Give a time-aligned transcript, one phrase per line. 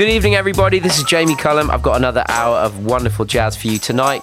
[0.00, 0.78] Good evening, everybody.
[0.78, 1.70] This is Jamie Cullum.
[1.70, 4.22] I've got another hour of wonderful jazz for you tonight.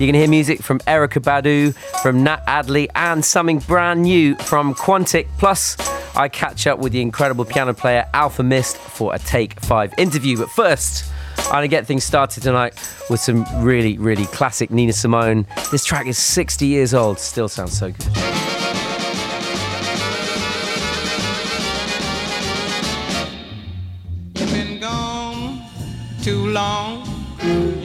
[0.00, 4.74] You can hear music from Erykah Badu, from Nat Adderley, and something brand new from
[4.74, 5.28] Quantic.
[5.38, 5.76] Plus,
[6.16, 10.36] I catch up with the incredible piano player Alfa Mist for a Take 5 interview.
[10.36, 11.08] But first,
[11.38, 12.74] I'm going to get things started tonight
[13.08, 15.46] with some really, really classic Nina Simone.
[15.70, 18.35] This track is 60 years old, still sounds so good.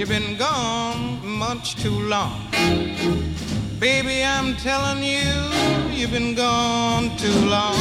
[0.02, 2.50] You've been gone much too long.
[3.80, 5.30] Baby, I'm telling you,
[5.92, 7.78] you've been gone too long.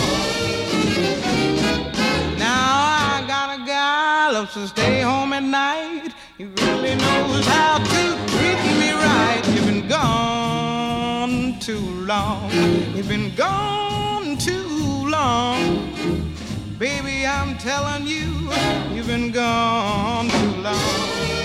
[2.36, 2.66] Now
[3.08, 6.12] I got a guy loves to stay home at night.
[6.36, 9.42] He really knows how to treat me right.
[9.54, 12.50] You've been gone too long.
[12.94, 15.90] You've been gone too long.
[16.78, 18.52] Baby, I'm telling you,
[18.92, 21.39] you've been gone too long.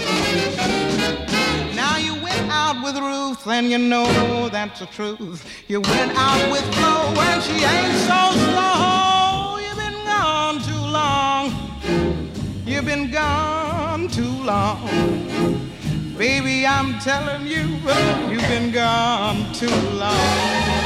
[1.75, 5.45] Now you went out with Ruth, and you know that's the truth.
[5.67, 9.57] You went out with Flo, and she ain't so slow.
[9.59, 11.53] You've been gone too long.
[12.65, 14.89] You've been gone too long.
[16.17, 17.63] Baby, I'm telling you,
[18.29, 20.84] you've been gone too long.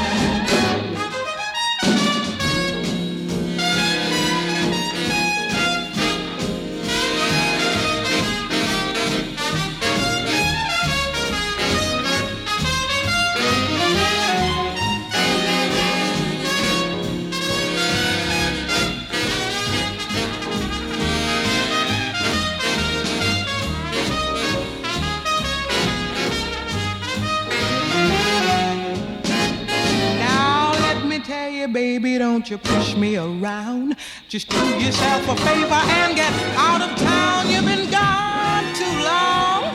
[32.90, 33.96] Push me around.
[34.28, 37.48] Just do yourself a favor and get out of town.
[37.50, 39.74] You've been gone too long.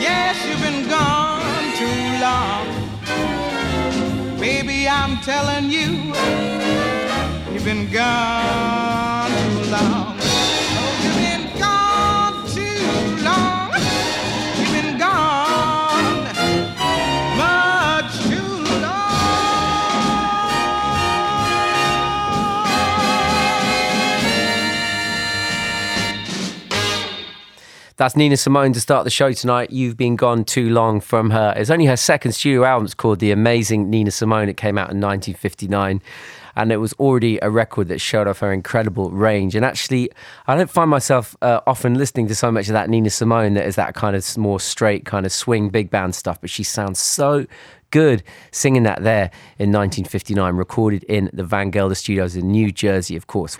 [0.00, 2.66] Yes, you've been gone too long.
[4.38, 6.12] Baby, I'm telling you,
[7.52, 8.85] you've been gone
[27.98, 29.70] That's Nina Simone to start the show tonight.
[29.70, 31.54] You've been gone too long from her.
[31.56, 32.84] It's only her second studio album.
[32.84, 34.50] It's called The Amazing Nina Simone.
[34.50, 36.02] It came out in 1959
[36.56, 39.54] and it was already a record that showed off her incredible range.
[39.54, 40.10] And actually,
[40.46, 43.66] I don't find myself uh, often listening to so much of that Nina Simone that
[43.66, 46.98] is that kind of more straight, kind of swing big band stuff, but she sounds
[46.98, 47.46] so
[47.90, 53.16] good singing that there in 1959, recorded in the Van Gelder Studios in New Jersey,
[53.16, 53.58] of course.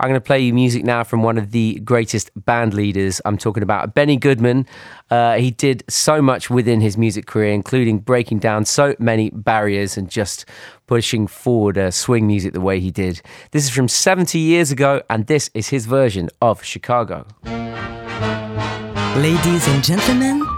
[0.00, 3.20] I'm going to play you music now from one of the greatest band leaders.
[3.24, 4.66] I'm talking about Benny Goodman.
[5.10, 9.96] Uh, he did so much within his music career, including breaking down so many barriers
[9.96, 10.44] and just
[10.86, 13.22] pushing forward uh, swing music the way he did.
[13.52, 17.26] This is from 70 years ago, and this is his version of Chicago.
[19.16, 20.57] Ladies and gentlemen,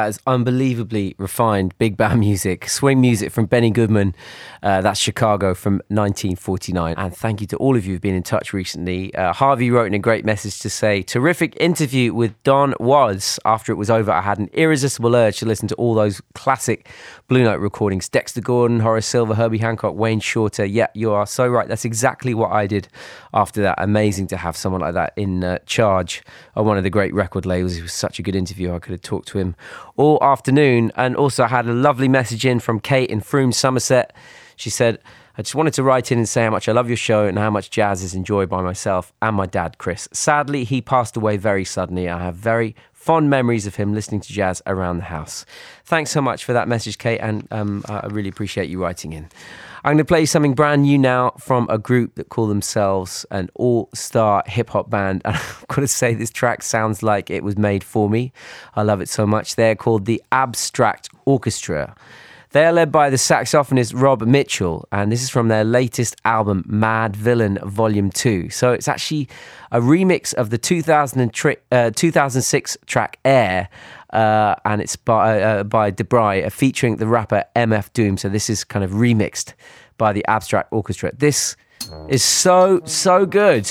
[0.00, 4.14] That is unbelievably refined big band music, swing music from Benny Goodman.
[4.62, 6.94] Uh, that's Chicago from 1949.
[6.96, 9.14] And thank you to all of you who've been in touch recently.
[9.14, 13.38] Uh, Harvey wrote in a great message to say, terrific interview with Don Was.
[13.44, 16.88] After it was over, I had an irresistible urge to listen to all those classic
[17.28, 18.08] Blue Note recordings.
[18.08, 20.64] Dexter Gordon, Horace Silver, Herbie Hancock, Wayne Shorter.
[20.64, 21.68] Yeah, you are so right.
[21.68, 22.88] That's exactly what I did
[23.34, 23.74] after that.
[23.76, 26.22] Amazing to have someone like that in uh, charge
[26.54, 27.76] of one of the great record labels.
[27.76, 28.74] It was such a good interview.
[28.74, 29.54] I could have talked to him
[29.96, 30.92] all afternoon.
[30.96, 34.14] And also, I had a lovely message in from Kate in Frome, Somerset.
[34.56, 34.98] She said,
[35.38, 37.38] I just wanted to write in and say how much I love your show and
[37.38, 40.08] how much jazz is enjoyed by myself and my dad, Chris.
[40.12, 42.08] Sadly, he passed away very suddenly.
[42.08, 45.46] I have very fond memories of him listening to jazz around the house.
[45.84, 49.30] Thanks so much for that message, Kate, and um, I really appreciate you writing in.
[49.82, 53.48] I'm going to play something brand new now from a group that call themselves an
[53.54, 55.22] all star hip hop band.
[55.30, 58.32] And I've got to say, this track sounds like it was made for me.
[58.74, 59.56] I love it so much.
[59.56, 61.94] They're called the Abstract Orchestra.
[62.52, 66.64] They are led by the saxophonist Rob Mitchell, and this is from their latest album,
[66.68, 68.50] Madvillain Volume 2.
[68.50, 69.28] So it's actually
[69.70, 73.68] a remix of the 2000 tri- uh, 2006 track Air,
[74.12, 78.16] uh, and it's by, uh, by Dabrye, uh, featuring the rapper MF Doom.
[78.16, 79.54] So this is kind of remixed
[79.98, 81.12] by the Abstract Orchestra.
[81.16, 81.56] This
[82.08, 83.70] is so, so good.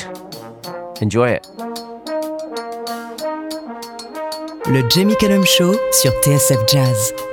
[1.01, 1.47] Enjoy it.
[4.67, 7.28] Le Jamie Cullum Show sur TSF Jazz.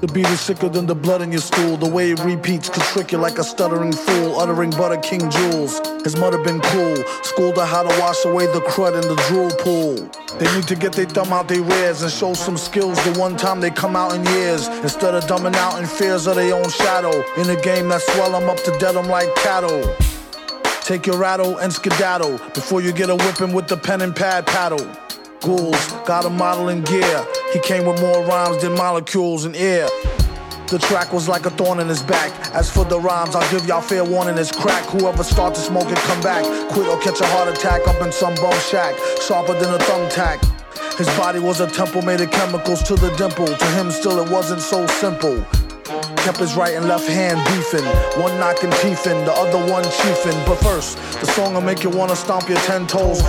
[0.00, 1.76] The beat is sicker than the blood in your stool.
[1.76, 5.80] The way it repeats could trick you like a stuttering fool, uttering butter king jewels.
[6.04, 9.50] His mother been cool, schooled her how to wash away the crud in the drool
[9.58, 9.96] pool.
[10.38, 13.36] They need to get their thumb out their rears and show some skills the one
[13.36, 14.68] time they come out in years.
[14.68, 17.24] Instead of dumbing out in fears of their own shadow.
[17.36, 19.82] In a game that swell them up to dead them like cattle.
[20.82, 24.46] Take your rattle and skedaddle before you get a whipping with the pen and pad
[24.46, 24.86] paddle.
[25.40, 27.26] Ghouls got a model in gear.
[27.52, 29.88] He came with more rhymes than molecules in air.
[30.68, 32.32] The track was like a thorn in his back.
[32.54, 34.36] As for the rhymes, I'll give y'all fair warning.
[34.36, 34.84] It's crack.
[34.86, 36.44] Whoever starts to smoke it, come back.
[36.72, 38.94] Quit or catch a heart attack up in some bum shack.
[39.26, 40.44] Sharper than a thumbtack.
[40.98, 43.46] His body was a temple made of chemicals to the dimple.
[43.46, 45.42] To him, still, it wasn't so simple.
[46.18, 47.86] Kept his right and left hand beefing.
[48.20, 50.46] One knocking teeth in, the other one chiefing.
[50.46, 53.22] But first, the song will make you wanna stomp your ten toes.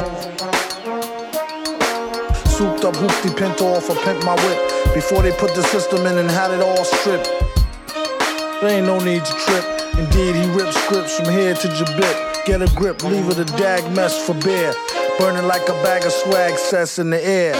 [2.59, 4.93] Souped up hoopty pinto off a pimp my whip.
[4.93, 7.31] Before they put the system in and had it all stripped.
[8.59, 9.63] There ain't no need to trip.
[9.97, 12.45] Indeed, he ripped scripts from here to Jabit.
[12.45, 14.73] Get a grip, leave it a dag mess for bear.
[15.17, 17.55] Burning like a bag of swag cess in the air.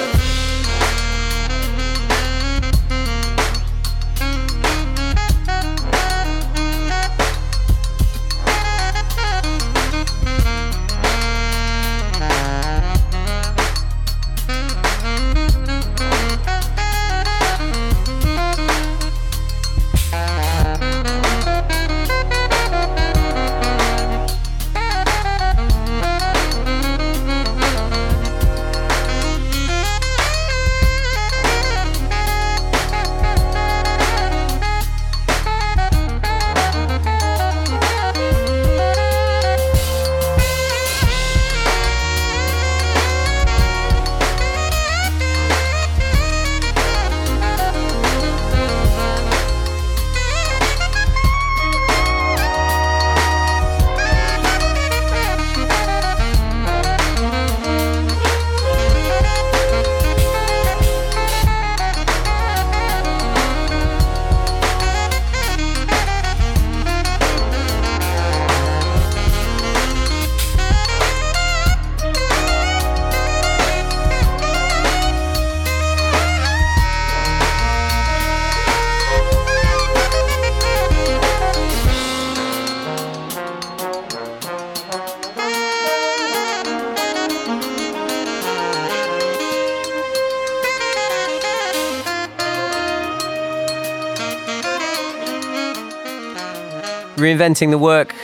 [97.29, 98.15] Reinventing the work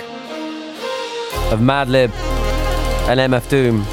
[1.52, 2.12] of Madlib
[3.08, 3.84] and MF Doom.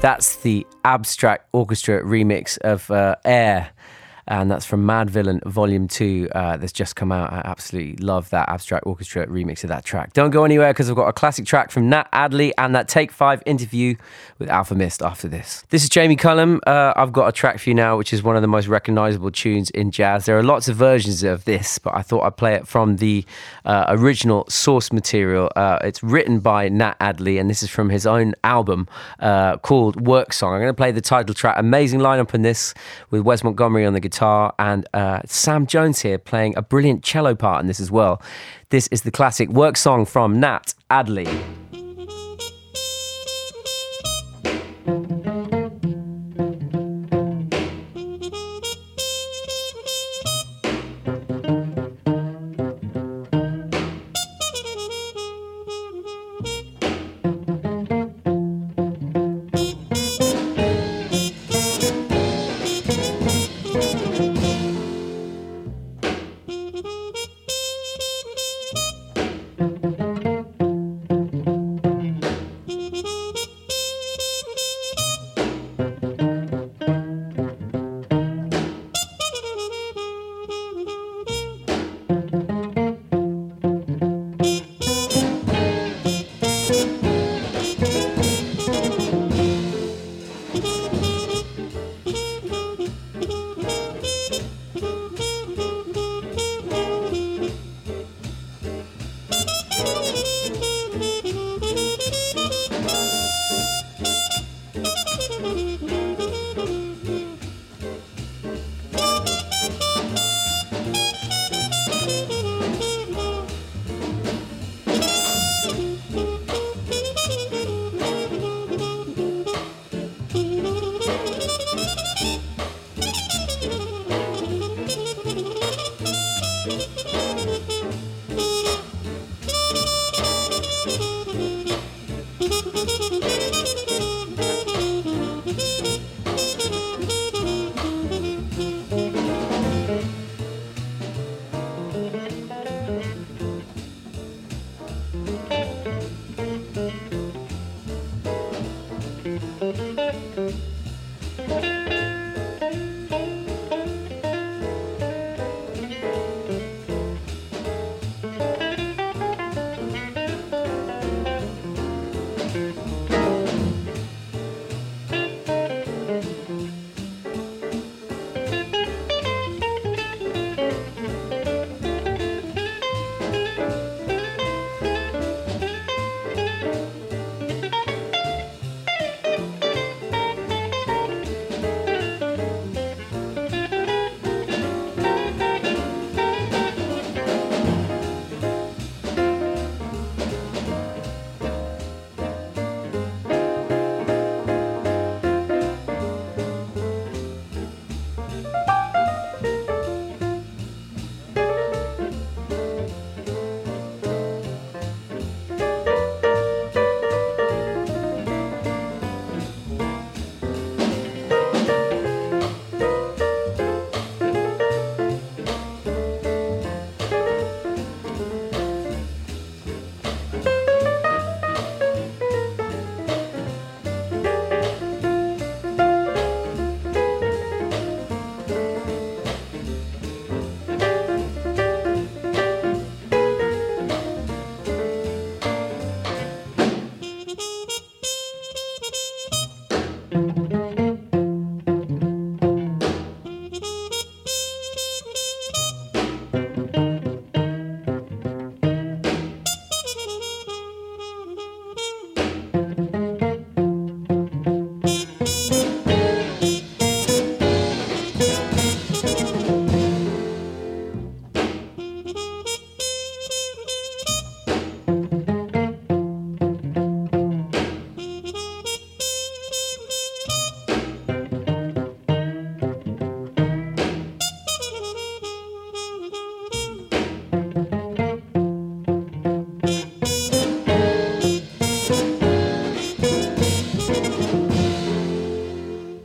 [0.00, 3.70] That's the Abstract Orchestra remix of uh, Air.
[4.26, 7.32] And that's from Madvillain Volume 2 uh, that's just come out.
[7.32, 10.12] I absolutely love that Abstract Orchestra remix of that track.
[10.14, 13.12] Don't go anywhere because I've got a classic track from Nat Adderley and that Take
[13.12, 13.96] 5 interview
[14.38, 15.64] with Alfa Mist after this.
[15.68, 16.60] This is Jamie Cullum.
[16.66, 19.30] Uh, I've got a track for you now, which is one of the most recognizable
[19.30, 20.24] tunes in jazz.
[20.24, 23.24] There are lots of versions of this, but I thought I'd play it from the
[23.64, 25.50] uh, original source material.
[25.54, 28.88] Uh, it's written by Nat Adderley, and this is from his own album
[29.20, 30.54] uh, called Work Song.
[30.54, 31.56] I'm going to play the title track.
[31.58, 32.74] Amazing lineup in this
[33.10, 37.34] with Wes Montgomery on the guitar and uh, Sam Jones here playing a brilliant cello
[37.34, 38.20] part in this as well.
[38.70, 41.28] This is the classic Work Song from Nat Adderley.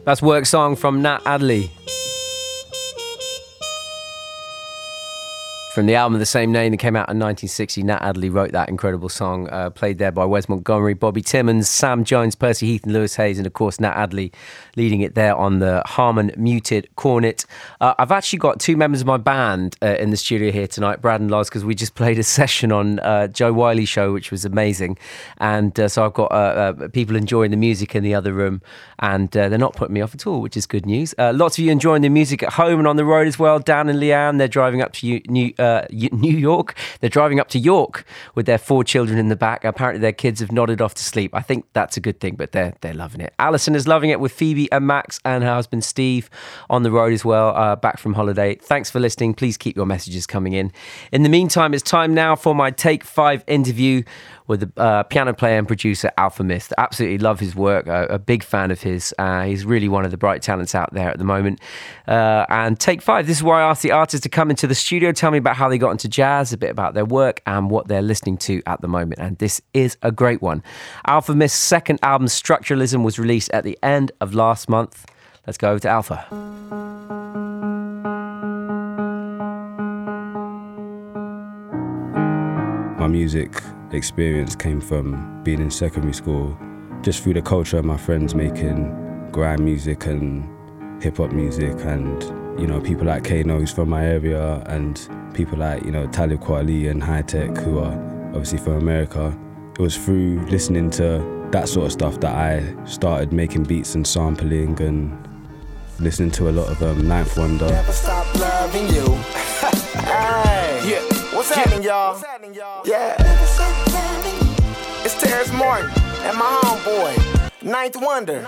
[0.09, 1.69] That's Work Song from Nat Adderley.
[5.79, 7.83] From the album of the same name that came out in 1960.
[7.83, 12.03] Nat Adderley wrote that incredible song, uh, played there by Wes Montgomery, Bobby Timmons, Sam
[12.03, 14.33] Jones, Percy Heath, and Louis Hayes, and of course Nat Adderley
[14.75, 17.45] leading it there on the Harmon muted cornet.
[17.79, 21.01] Uh, I've actually got two members of my band uh, in the studio here tonight,
[21.01, 24.31] Brad and Lars, because we just played a session on uh, Jo Whiley show, which
[24.31, 24.97] was amazing,
[25.37, 28.61] and uh, so I've got uh, people enjoying the music in the other room,
[28.99, 31.15] and they're not putting me off at all, which is good news.
[31.17, 33.59] lots of you enjoying the music at home and on the road as well.
[33.59, 36.75] Dan and Leanne, they're driving up to you, New uh, New York.
[36.99, 39.63] They're driving up to York with their four children in the back.
[39.63, 41.33] Apparently, their kids have nodded off to sleep.
[41.33, 43.33] I think that's a good thing, but they're they're loving it.
[43.39, 46.29] Alison is loving it with Phoebe and Max and her husband Steve
[46.69, 48.55] on the road as well, uh, back from holiday.
[48.55, 49.33] Thanks for listening.
[49.33, 50.71] Please keep your messages coming in.
[51.11, 54.03] In the meantime, it's time now for my Take Five interview
[54.49, 56.73] with the uh, piano player and producer Alfa Mist.
[56.77, 57.85] Absolutely love his work.
[57.87, 59.13] A big fan of his.
[59.19, 61.61] Uh, he's really one of the bright talents out there at the moment.
[62.07, 63.27] Uh, and take five.
[63.27, 65.55] This is why I asked the artists to come into the studio, tell me about
[65.55, 68.63] how they got into jazz, a bit about their work, and what they're listening to
[68.65, 69.21] at the moment.
[69.21, 70.63] And this is a great one.
[71.05, 75.05] Alfa Mist's second album, Structuralism, was released at the end of last month.
[75.45, 76.25] Let's go over to Alfa.
[82.99, 83.53] My music
[83.91, 86.57] experience came from being in secondary school,
[87.01, 90.43] just through the culture of my friends making grime music and
[91.01, 92.23] hip hop music, and
[92.59, 96.41] you know people like Kano who's from my area, and people like you know Talib
[96.41, 97.93] Kweli and Hi-Tek who are
[98.29, 99.37] obviously from America.
[99.73, 104.05] It was through listening to that sort of stuff that I started making beats and
[104.05, 105.17] sampling and
[105.99, 107.67] listening to a lot of um, 9th Wonder.
[107.67, 109.15] Never stop loving you.
[110.03, 111.35] hey, yeah.
[111.35, 112.21] What's happening, y'all?
[112.85, 113.38] Yeah.
[115.29, 115.91] Terrace Martin
[116.23, 117.13] and my homeboy,
[117.61, 118.41] 9th Wonder.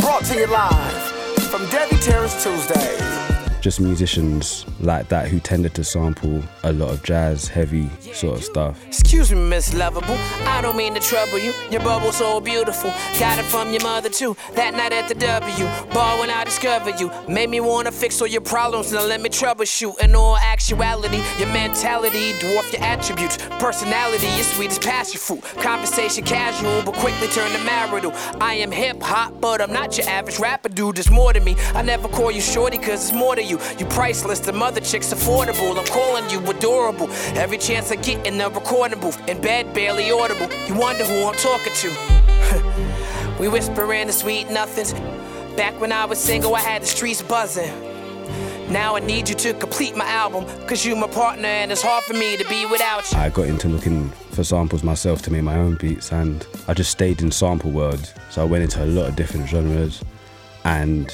[0.00, 1.02] Brought to you live
[1.48, 3.21] from Debbie Terrace Tuesdays
[3.62, 8.44] just musicians like that who tended to sample a lot of jazz, heavy sort of
[8.44, 8.84] stuff.
[8.88, 11.54] Excuse me, Miss Lovable, I don't mean to trouble you.
[11.70, 14.36] Your bubble's so beautiful, got it from your mother too.
[14.54, 18.26] That night at the W, bar when I discovered you, made me wanna fix all
[18.26, 18.92] your problems.
[18.92, 20.00] Now let me troubleshoot.
[20.00, 23.36] In all actuality, your mentality dwarf your attributes.
[23.60, 25.42] Personality is sweet as passion fruit.
[25.62, 28.12] Conversation casual, but quickly turn to marital.
[28.40, 30.96] I am hip hop, but I'm not your average rapper, dude.
[30.96, 31.54] There's more to me.
[31.74, 33.60] I never call you shorty, cause it's more to you you.
[33.78, 35.76] You priceless, the mother chick's affordable.
[35.78, 37.08] I'm calling you adorable.
[37.36, 40.48] Every chance I get in the recording booth, in bed, barely audible.
[40.66, 43.36] You wonder who I'm talking to.
[43.40, 44.92] we whisper in the sweet nothings.
[45.56, 47.70] Back when I was single, I had the streets buzzing.
[48.70, 52.04] Now I need you to complete my album, cause you my partner and it's hard
[52.04, 53.18] for me to be without you.
[53.18, 56.90] I got into looking for samples myself to make my own beats and I just
[56.90, 58.14] stayed in sample world.
[58.30, 60.02] So I went into a lot of different genres
[60.64, 61.12] and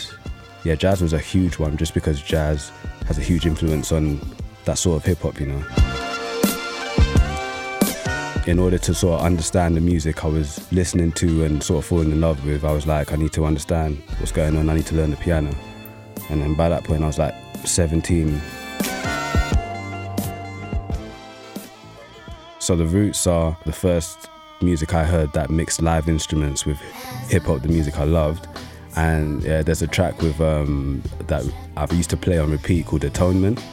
[0.65, 2.73] yeah, jazz was a huge one just because jazz
[3.07, 4.21] has a huge influence on
[4.65, 5.65] that sort of hip hop, you know.
[8.47, 11.89] In order to sort of understand the music I was listening to and sort of
[11.89, 14.75] falling in love with, I was like, I need to understand what's going on, I
[14.75, 15.55] need to learn the piano.
[16.31, 18.41] And then by that point, I was like 17.
[22.59, 24.29] So the roots are the first
[24.61, 26.79] music I heard that mixed live instruments with
[27.29, 28.49] hip hop, the music I loved
[28.99, 33.05] and yeah, there's a track with um, that I've used to play on repeat called
[33.05, 33.65] Atonement,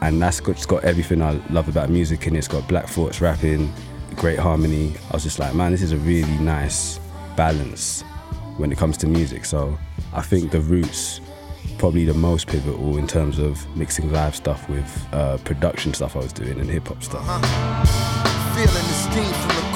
[0.00, 2.38] and that's got, got everything I love about music in it.
[2.38, 3.72] It's got Black Thought's rapping,
[4.14, 4.94] great harmony.
[5.10, 7.00] I was just like, man, this is a really nice
[7.36, 8.02] balance
[8.56, 9.44] when it comes to music.
[9.44, 9.76] So
[10.12, 11.20] I think the roots
[11.78, 16.20] probably the most pivotal in terms of mixing live stuff with uh, production stuff I
[16.20, 17.28] was doing and hip hop stuff.
[17.28, 18.02] Uh-huh.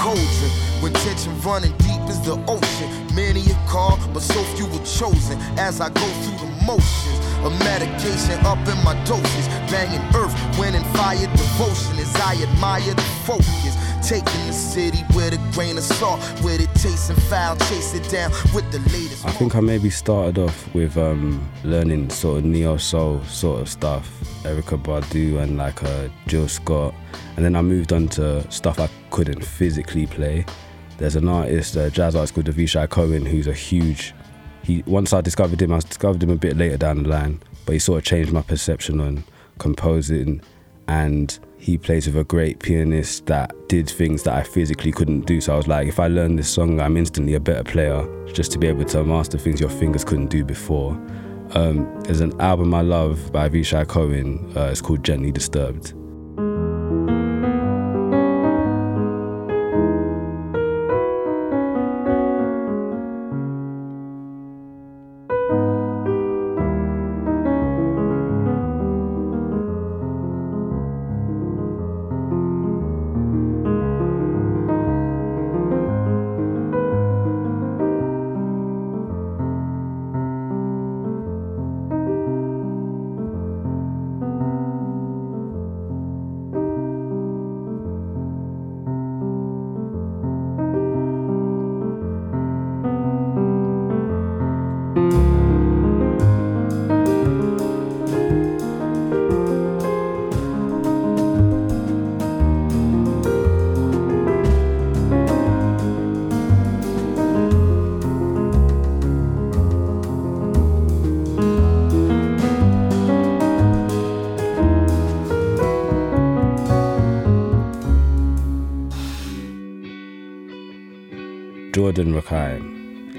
[0.07, 2.89] When tension running deep as the ocean.
[3.17, 7.19] Many a call, but so few were chosen as I go through the motions.
[7.43, 13.03] A medication up in my doses, banging earth, winning fire, devotion as I admire the
[13.27, 13.75] focus.
[14.07, 18.31] Taking the city with a grain of salt, with it tasting foul, chase it down
[18.55, 19.27] with the latest.
[19.27, 23.69] I think I maybe started off with um, learning sort of neo soul sort of
[23.69, 24.09] stuff,
[24.45, 26.95] Erykah Badu and like uh, Jill Scott,
[27.37, 30.45] and then I moved on to stuff I couldn't physically play
[30.99, 34.15] there's an artist, a jazz artist called Avishai Cohen, who's a huge.
[34.63, 37.75] He once I discovered him, I discovered him a bit later down the line, but
[37.75, 39.25] he sort of changed my perception on
[39.59, 40.41] composing,
[40.89, 45.41] and he plays with a great pianist that did things that I physically couldn't do.
[45.41, 48.53] So I was like, if I learn this song, I'm instantly a better player, just
[48.53, 50.93] to be able to master things your fingers couldn't do before.
[51.55, 54.53] Um, there's an album I love by Avishai Cohen.
[54.57, 55.95] Uh, it's called Gently Disturbed.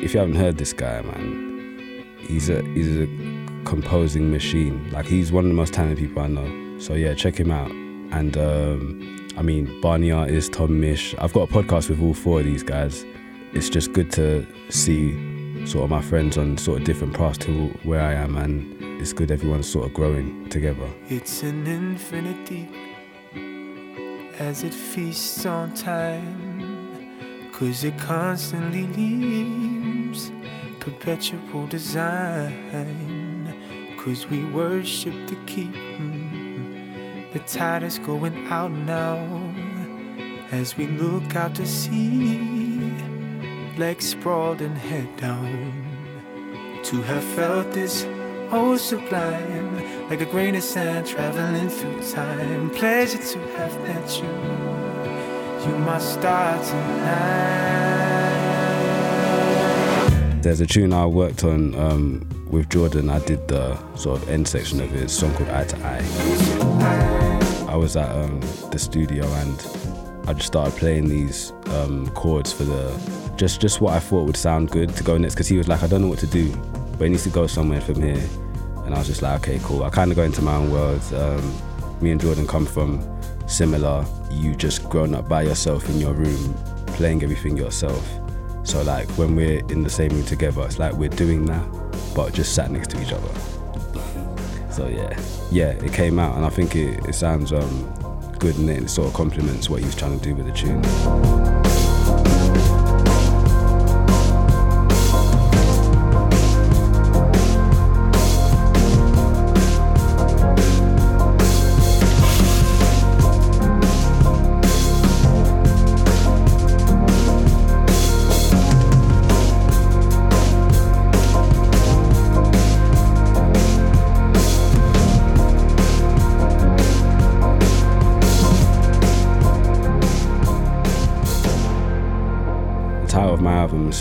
[0.07, 3.07] If you haven't heard this guy, man, he's a he's a
[3.65, 4.89] composing machine.
[4.89, 6.79] Like he's one of the most talented people I know.
[6.79, 7.69] So yeah, check him out.
[7.69, 11.13] And um, I mean, Barney Artist, Tom Misch.
[11.19, 13.03] I've got a podcast with all four of these guys.
[13.51, 17.67] It's just good to see sort of my friends on sort of different paths to
[17.83, 20.89] where I am, and it's good everyone's sort of growing together.
[21.09, 22.69] It's an infinity
[24.39, 29.66] as it feasts on time, cause it constantly leaves
[30.87, 32.53] perpetual design,
[33.99, 35.73] cause we worship the keep.
[37.33, 39.17] The tide is going out now
[40.51, 42.93] as we look out to sea,
[43.77, 45.73] legs sprawled and head down.
[46.83, 48.05] To have felt this
[48.51, 52.69] oh sublime, like a grain of sand traveling through time.
[52.69, 58.06] Pleasure to have met you, you my star tonight.
[60.47, 63.09] There's a tune I worked on um, with Jordan.
[63.09, 67.65] I did the sort of end section of it, song called Eye to Eye.
[67.67, 68.39] I was at um,
[68.71, 69.59] the studio and
[70.25, 74.37] I just started playing these um, chords for the just just what I thought would
[74.37, 76.49] sound good to go next because he was like, I don't know what to do
[76.97, 78.23] but it needs to go somewhere from here.
[78.85, 79.83] And I was just like, okay, cool.
[79.83, 81.01] I kind of go into my own world.
[81.13, 81.61] Um,
[81.99, 83.03] me and Jordan come from
[83.49, 84.05] similar.
[84.31, 86.53] You just grown up by yourself in your room,
[86.95, 88.01] playing everything yourself.
[88.67, 91.65] So like when we're in the same room together, it's like we're doing that,
[92.13, 93.39] but just sat next to each other.
[94.69, 95.17] So yeah,
[95.49, 99.07] yeah, it came out, and I think it, it sounds um, good, and it sort
[99.07, 101.56] of complements what he was trying to do with the tune.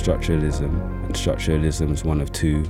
[0.00, 0.70] Structuralism,
[1.04, 2.64] and structuralism is one of two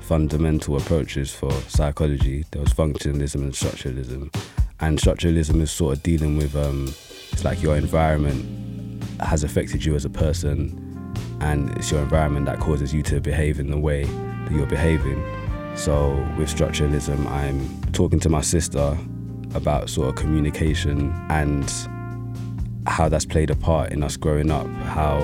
[0.00, 2.44] fundamental approaches for psychology.
[2.50, 4.34] There was functionalism and structuralism,
[4.80, 6.92] and structuralism is sort of dealing with um,
[7.32, 12.60] it's like your environment has affected you as a person, and it's your environment that
[12.60, 15.22] causes you to behave in the way that you're behaving.
[15.76, 18.96] So with structuralism, I'm talking to my sister
[19.54, 21.72] about sort of communication and
[22.86, 25.18] how that's played a part in us growing up, how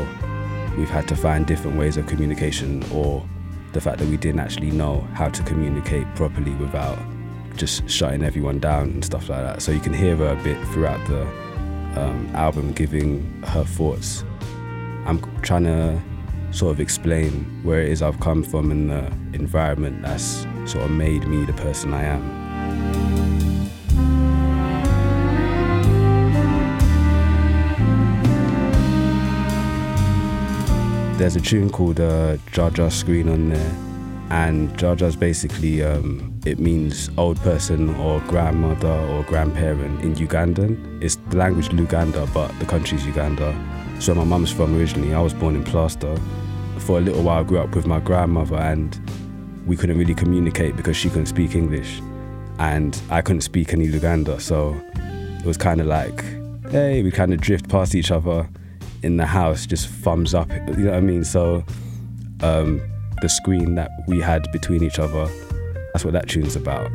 [0.76, 3.26] we've had to find different ways of communication or
[3.72, 6.98] the fact that we didn't actually know how to communicate properly without
[7.56, 9.62] just shutting everyone down and stuff like that.
[9.62, 11.22] So you can hear her a bit throughout the
[12.00, 14.24] um, album giving her thoughts.
[15.06, 16.00] I'm trying to
[16.52, 19.06] sort of explain where it is I've come from and the
[19.38, 22.39] environment that's sort of made me the person I am.
[31.20, 33.74] There's a tune called uh, Jjajja's Screen on there,
[34.30, 41.02] and Jjajja's basically um, it means old person or grandmother or grandparent in Ugandan.
[41.02, 43.54] It's the language Luganda, but the country's Uganda.
[43.98, 45.12] So my mum's from originally.
[45.12, 46.18] I was born in Plaster.
[46.78, 48.98] For a little while, I grew up with my grandmother, and
[49.66, 52.00] we couldn't really communicate because she couldn't speak English,
[52.58, 54.40] and I couldn't speak any Luganda.
[54.40, 56.24] So it was kind of like,
[56.70, 58.48] hey, we kind of drift past each other
[59.02, 60.50] in the house just thumbs up.
[60.50, 61.24] You know what I mean?
[61.24, 61.64] So
[62.42, 62.80] um,
[63.20, 65.28] the screen that we had between each other,
[65.92, 66.90] that's what that tune's about.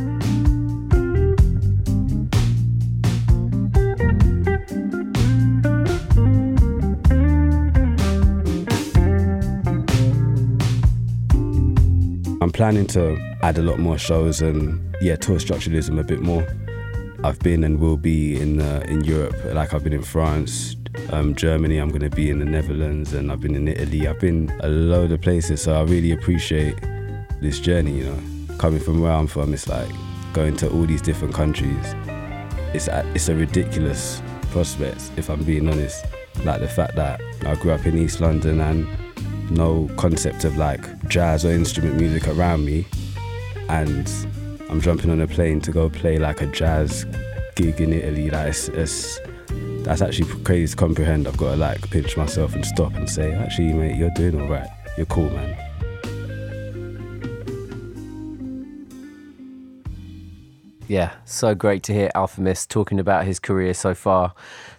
[12.41, 16.45] I'm planning to add a lot more shows and yeah, tour structuralism a bit more.
[17.23, 20.75] I've been and will be in uh, in Europe, like I've been in France,
[21.11, 24.07] um, Germany, I'm going to be in the Netherlands, and I've been in Italy.
[24.07, 26.75] I've been a load of places, so I really appreciate
[27.41, 27.99] this journey.
[27.99, 29.89] You know, coming from where I'm from, it's like
[30.33, 31.95] going to all these different countries.
[32.73, 34.21] It's a, it's a ridiculous
[34.51, 36.05] prospect, if I'm being honest.
[36.43, 38.87] Like the fact that I grew up in East London and
[39.51, 42.85] no concept of like jazz or instrument music around me,
[43.69, 44.09] and
[44.69, 47.05] I'm jumping on a plane to go play like a jazz
[47.55, 48.29] gig in Italy.
[48.29, 49.19] Like it's, it's
[49.85, 51.27] that's actually crazy to comprehend.
[51.27, 54.47] I've got to like pinch myself and stop and say, actually, mate, you're doing all
[54.47, 54.67] right.
[54.97, 55.55] You're cool, man.
[60.87, 64.33] Yeah, so great to hear Alfa Mist talking about his career so far.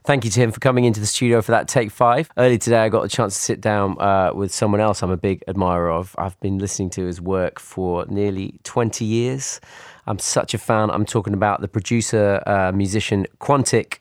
[0.05, 2.29] Thank you to him for coming into the studio for that take five.
[2.37, 5.17] Early today, I got a chance to sit down uh, with someone else I'm a
[5.17, 6.15] big admirer of.
[6.19, 9.61] I've been listening to his work for nearly 20 years.
[10.07, 10.91] I'm such a fan.
[10.91, 13.99] I'm talking about the producer, uh, musician Quantic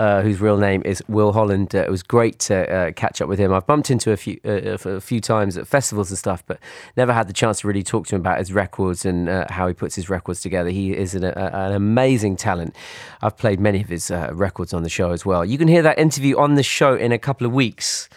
[0.00, 1.74] uh, whose real name is Will Holland.
[1.74, 3.52] Uh, it was great to uh, catch up with him.
[3.52, 6.58] I've bumped into a few uh, a few times at festivals and stuff, but
[6.96, 9.68] never had the chance to really talk to him about his records and uh, how
[9.68, 10.70] he puts his records together.
[10.70, 12.74] He is an, a, an amazing talent.
[13.20, 15.44] I've played many of his uh, records on the show as well.
[15.44, 18.08] You can hear that interview on the show in a couple of weeks.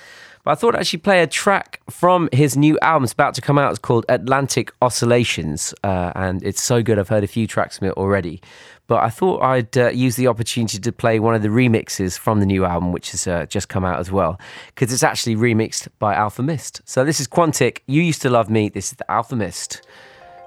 [0.44, 3.06] But I thought I'd actually play a track from his new album.
[3.06, 3.70] It's about to come out.
[3.70, 7.00] It's called Atlantic Oscillations, and it's so good.
[7.00, 8.42] I've heard a few tracks from it already
[8.88, 12.40] but I thought I'd uh, use the opportunity to play one of the remixes from
[12.40, 15.88] the new album, which has uh, just come out as well, because it's actually remixed
[16.00, 16.82] by Alfa Mist.
[16.86, 17.80] So this is Quantic.
[17.88, 18.70] You used to love me.
[18.70, 19.82] This is the Alfa Mist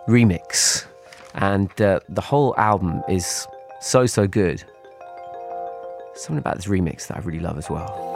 [0.06, 0.86] remix,
[1.34, 3.46] and uh, the whole album is
[3.80, 4.62] so so good.
[6.14, 8.15] Something about this remix that I really love as well.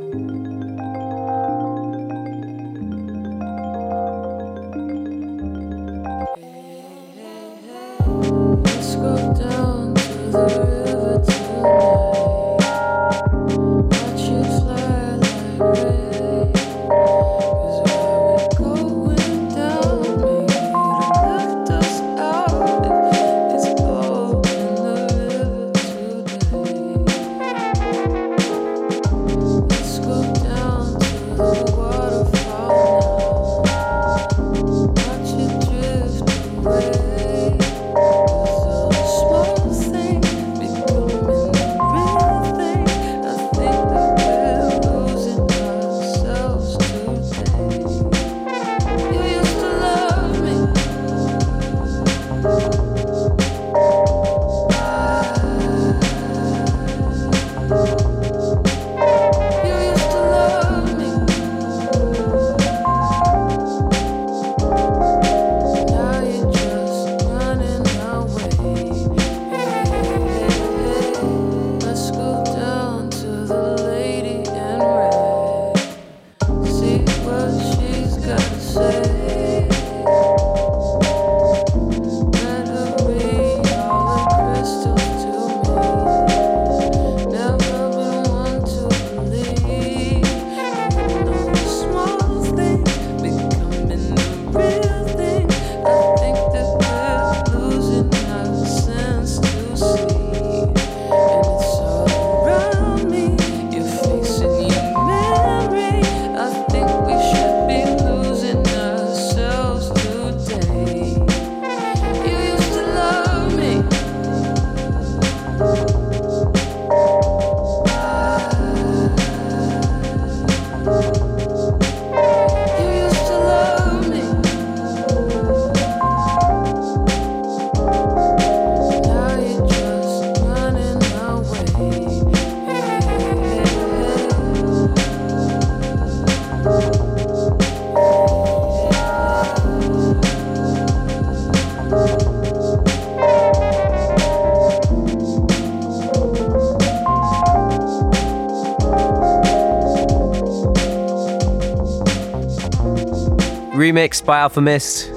[153.91, 155.09] Remix by Alfa Mist.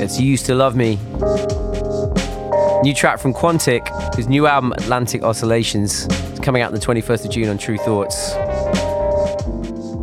[0.00, 0.94] It's You Used to Love Me.
[2.84, 6.06] New track from Quantic, his new album Atlantic Oscillations.
[6.40, 8.34] Coming out on the 21st of June on True Thoughts.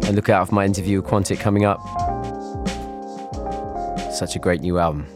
[0.05, 1.79] And look out for my interview with Quantic coming up.
[4.11, 5.07] Such a great new album.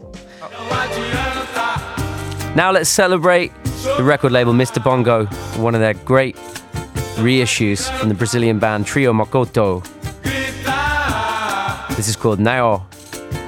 [2.56, 3.52] Now let's celebrate
[3.98, 4.82] the record label Mr.
[4.82, 5.26] Bongo,
[5.60, 6.36] one of their great
[7.16, 9.84] reissues from the Brazilian band Trio Mocoto.
[11.96, 12.40] This is called.
[12.42, 12.82] Não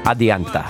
[0.04, 0.64] adianta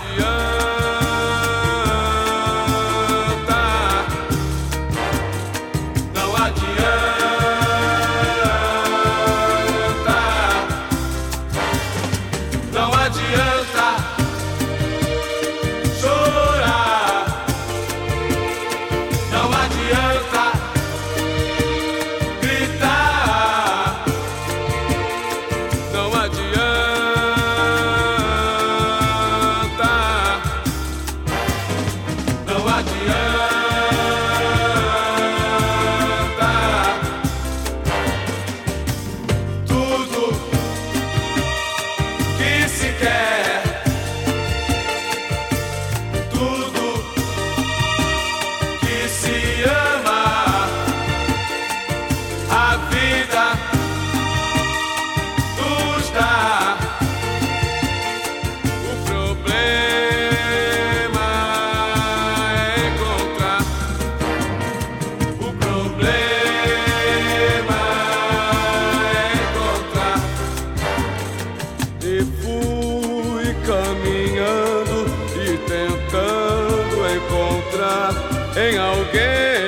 [72.16, 78.14] E fui caminhando e tentando encontrar
[78.56, 79.65] em alguém.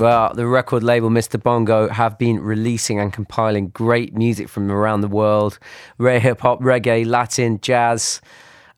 [0.00, 1.40] Well, the record label Mr.
[1.40, 5.58] Bongo have been releasing and compiling great music from around the world
[5.98, 8.22] rare hip hop, reggae, Latin, jazz.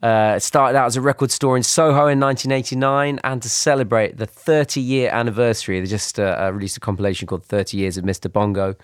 [0.02, 4.16] Uh, it started out as a record store in Soho in 1989, and to celebrate
[4.16, 8.02] the 30 year anniversary, they just uh, uh, released a compilation called 30 Years of
[8.02, 8.30] Mr.
[8.30, 8.74] Bongo.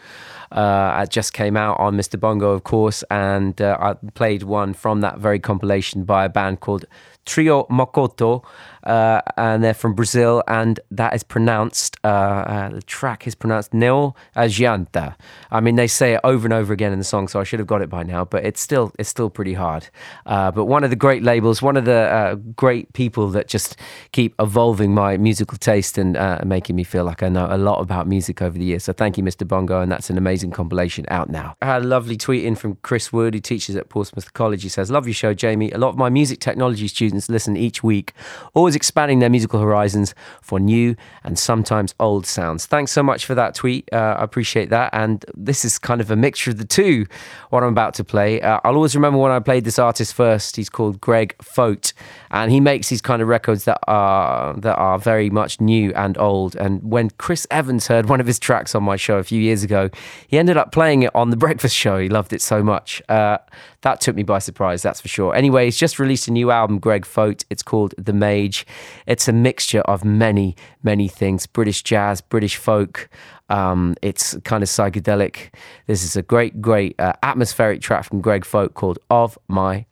[0.53, 2.19] Uh, it just came out on Mr.
[2.19, 6.61] Bongo, of course, and uh, I played one from that very compilation by a band
[6.61, 6.85] called
[7.27, 8.45] Trio Mocoto
[8.89, 11.97] uh, and they're from Brazil, and that is pronounced.
[12.03, 15.15] Uh, uh, the track is pronounced Neo Agianta.
[15.51, 17.59] I mean, they say it over and over again in the song, so I should
[17.59, 18.25] have got it by now.
[18.25, 19.89] But it's still it's still pretty hard.
[20.25, 23.77] Uh, but one of the great labels, one of the great people that just
[24.13, 26.17] keep evolving my musical taste and
[26.49, 28.85] making me feel like I know a lot about music over the years.
[28.85, 29.47] So thank you, Mr.
[29.47, 31.55] Bongo, and that's an amazing compilation out now.
[31.61, 34.63] I had a lovely tweet in from Chris Wood, who teaches at Portsmouth College.
[34.63, 35.71] He says, "Love your show, Jamie.
[35.73, 38.13] A lot of my music technology students listen each week."
[38.55, 42.67] Always expanding their musical horizons for new and sometimes old sounds.
[42.67, 43.89] Thanks so much for that tweet.
[43.93, 44.91] Uh, I appreciate that.
[44.93, 47.07] And this is kind of a mixture of the two,
[47.51, 48.41] what I'm about to play.
[48.41, 50.57] Uh, I'll always remember when I played this artist first.
[50.57, 51.93] He's called Greg Foat,
[52.31, 56.17] and he makes these kind of records that are that are very much new and
[56.19, 56.57] old.
[56.57, 59.63] And when Chris Evans heard one of his tracks on my show a few years
[59.63, 59.91] ago,
[60.29, 61.99] he ended up playing it on the Breakfast Show.
[61.99, 63.03] He loved it so much.
[63.09, 63.39] Uh,
[63.81, 65.35] that took me by surprise, that's for sure.
[65.35, 67.45] Anyway, he's just released a new album, Greg Foat.
[67.51, 68.67] It's called The Mage.
[69.07, 73.09] It's a mixture of many, many things British jazz, British folk.
[73.49, 75.51] Um, it's kind of psychedelic.
[75.87, 79.87] This is a great, great uh, atmospheric track from Greg Foat called Of My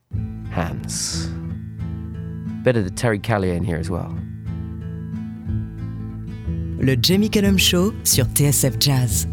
[0.50, 1.26] Hands.
[2.62, 4.14] Bit of the Terry Callier in here as well.
[6.78, 9.26] Le Jamie Cullum Show sur TSF Jazz.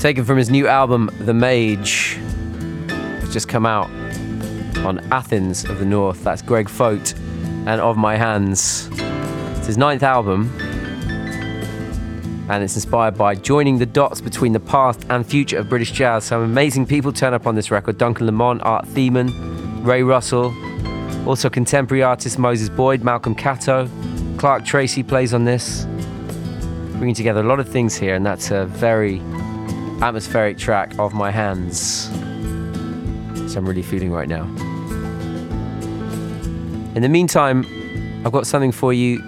[0.00, 2.18] Taken from his new album, The Mage,
[2.88, 3.90] it's just come out
[4.78, 6.24] on Athens of the North.
[6.24, 7.12] That's Greg Foat
[7.66, 8.88] and Of My Hands.
[9.58, 10.50] It's his ninth album,
[12.48, 16.24] and it's inspired by joining the dots between the past and future of British jazz.
[16.24, 20.54] Some amazing people turn up on this record Duncan Lamont, Art Themen, Ray Russell,
[21.28, 23.86] also contemporary artists Moses Boyd, Malcolm Catto,
[24.38, 25.84] Clark Tracey plays on this.
[26.92, 29.20] Bringing together a lot of things here, and that's a very
[30.02, 32.08] atmospheric track of my hands.
[33.52, 34.44] So I'm really feeling right now.
[36.94, 37.66] In the meantime,
[38.24, 39.18] I've got something for you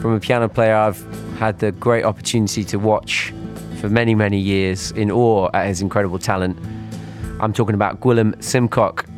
[0.00, 1.02] from a piano player I've
[1.38, 3.32] had the great opportunity to watch
[3.80, 6.58] for many, many years in awe at his incredible talent.
[7.40, 9.08] I'm talking about Gwilym Simcock.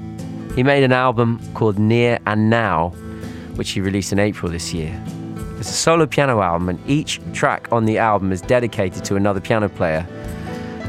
[0.55, 2.90] He made an album called Near and Now,
[3.57, 5.03] which he released in April this year.
[5.59, 9.40] It's a solo piano album, and each track on the album is dedicated to another
[9.40, 10.07] piano player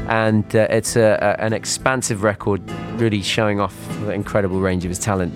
[0.08, 4.88] and uh, it's a, a, an expansive record, really showing off the incredible range of
[4.88, 5.34] his talent.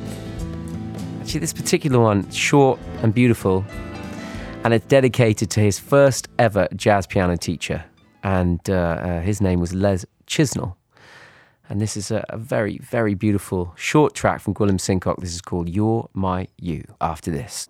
[1.21, 3.65] Actually, this particular one, short and beautiful,
[4.65, 7.85] and it's dedicated to his first ever jazz piano teacher,
[8.23, 10.75] and uh, uh, his name was Les Chisnall.
[11.69, 15.21] And this is a, a very, very beautiful short track from Gwilym Simcock.
[15.21, 16.83] This is called You're My You.
[17.01, 17.69] After this.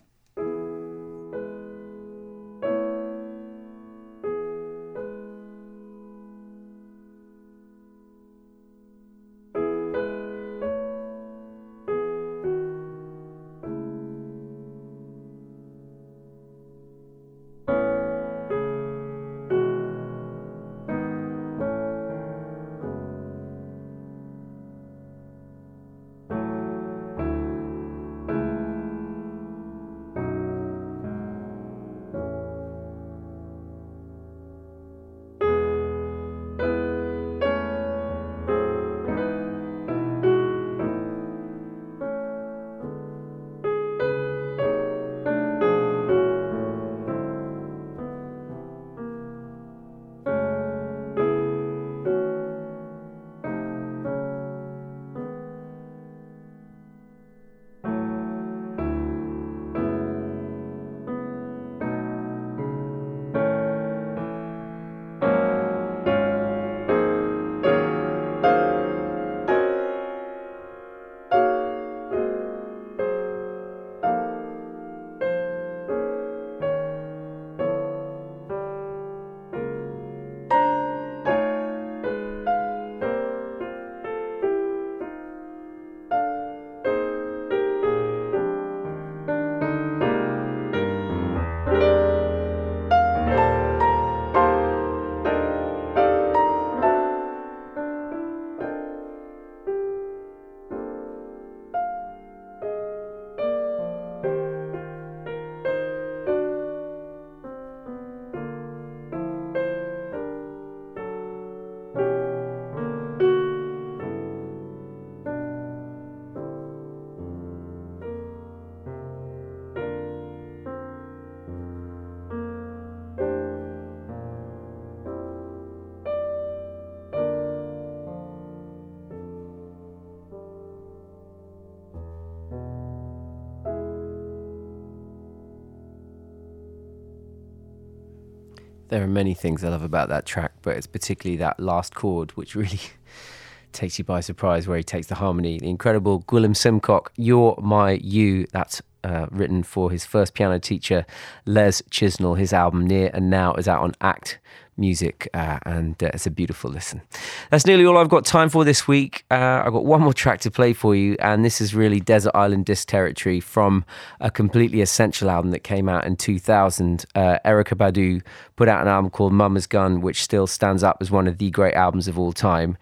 [138.91, 142.33] There are many things I love about that track, but it's particularly that last chord,
[142.33, 142.81] which really
[143.73, 145.61] takes you by surprise, where he takes the harmony.
[145.61, 148.49] The incredible Gwilym Simcock, You're My You.
[148.53, 151.07] That's uh, written for his first piano teacher,
[151.47, 152.37] Les Chisnall.
[152.37, 154.41] His album Near and Now is out on Act
[154.81, 157.03] music, uh, and uh, it's a beautiful listen.
[157.51, 159.25] That's nearly all I've got time for this week.
[159.31, 162.33] Uh, I've got one more track to play for you, and this is really Desert
[162.35, 163.85] Island Disc territory from
[164.21, 167.05] a completely essential album that came out in 2000.
[167.15, 168.23] Uh, Erykah Badu
[168.57, 171.51] put out an album called Mama's Gun, which still stands up as one of the
[171.51, 172.77] great albums of all time.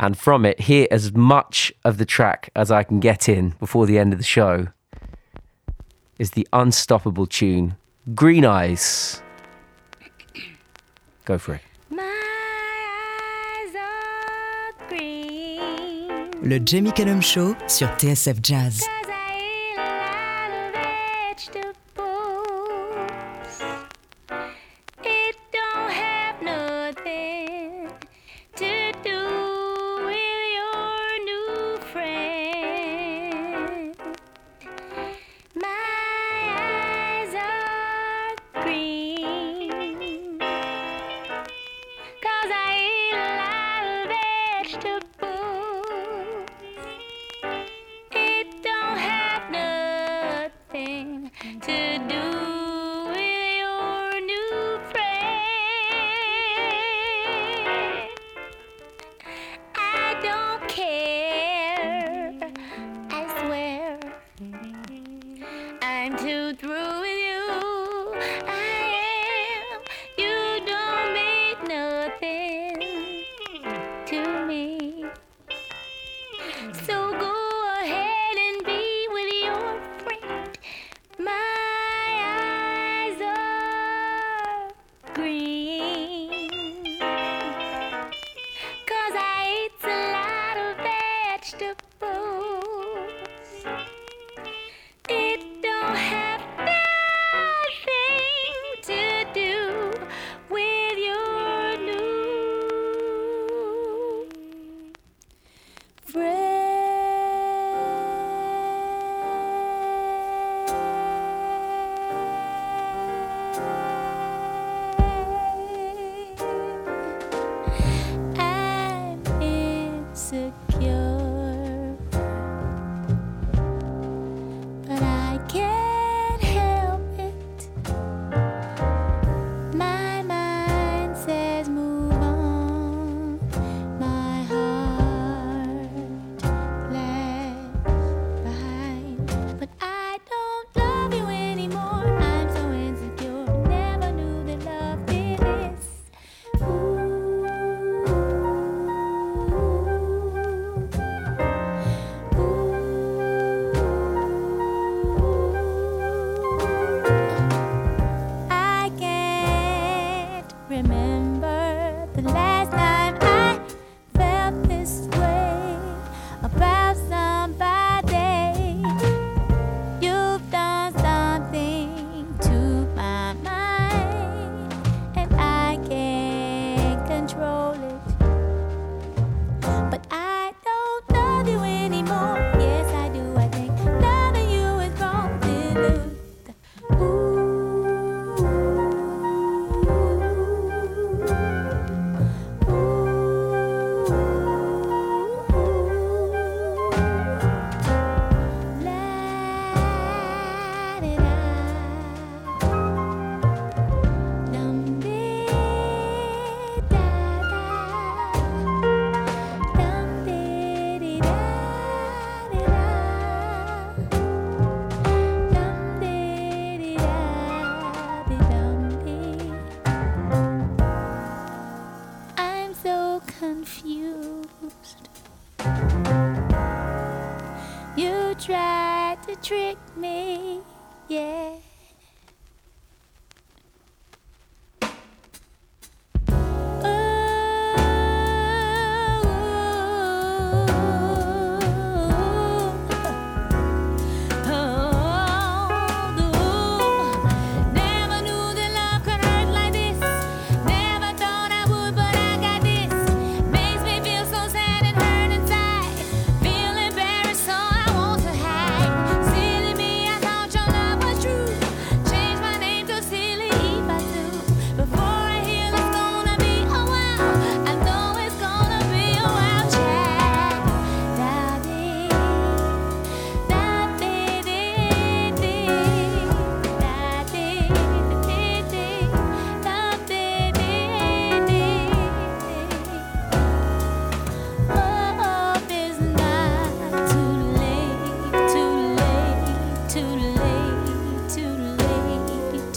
[0.00, 3.86] And from it, hear as much of the track as I can get in before
[3.86, 4.68] the end of the show
[6.18, 7.76] is the unstoppable tune
[8.14, 9.22] Green Eyes.
[11.24, 11.60] Go for it.
[16.44, 18.82] Le Jamie Cullum Show sur TSF Jazz.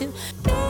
[0.05, 0.64] Ooh.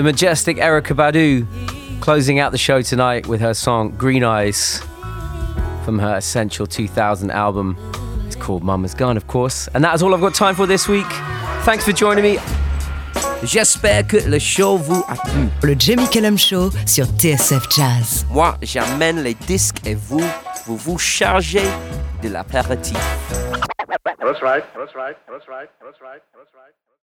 [0.00, 4.80] The majestic Erykah Badu closing out the show tonight with her song Green Eyes
[5.84, 7.76] from her Essential 2000 album.
[8.24, 9.68] It's called Mama's Gun, of course.
[9.74, 11.04] And that is all I've got time for this week.
[11.66, 12.38] Thanks for joining me.
[13.42, 15.50] J'espère que le show vous a plu.
[15.62, 18.24] Le Jamie Cullum Show sur TSF Jazz.
[18.30, 20.24] Moi, j'amène les disques et vous,
[20.64, 21.68] vous vous chargez
[22.22, 22.96] de l'apéritif.
[24.18, 24.64] That's right.
[24.74, 25.16] That's right.
[25.28, 25.68] That's right.
[25.84, 26.22] That's right.
[26.32, 26.90] That's right.